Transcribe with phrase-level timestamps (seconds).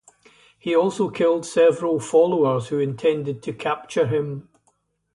[0.57, 4.49] He also killed several followers who intended to capture him.